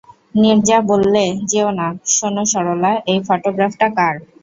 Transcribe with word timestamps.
নীরজা 0.35 0.77
বললে, 0.89 1.23
যেয়ো 1.49 1.71
না, 1.79 1.87
শোনো 2.15 2.43
সরলা, 2.51 2.91
এই 3.11 3.19
ফোটোগ্রাফটা 3.27 3.87
কার। 3.97 4.15